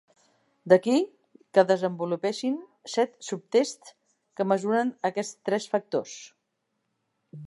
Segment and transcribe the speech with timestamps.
[0.71, 0.93] D'aquí
[1.57, 2.57] que desenvolupessin
[2.93, 3.93] set subtests
[4.39, 6.17] que mesuren aquests tres factors.